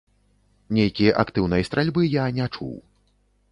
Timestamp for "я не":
2.09-2.51